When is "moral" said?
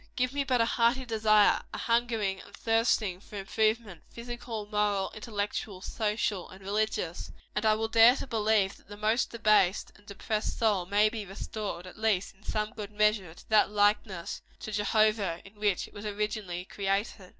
4.65-5.11